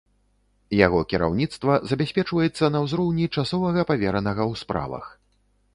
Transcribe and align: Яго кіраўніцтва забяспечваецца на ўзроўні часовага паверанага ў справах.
Яго 0.85 1.01
кіраўніцтва 1.11 1.75
забяспечваецца 1.91 2.73
на 2.77 2.83
ўзроўні 2.87 3.25
часовага 3.35 3.81
паверанага 3.95 4.43
ў 4.51 4.65
справах. 4.65 5.05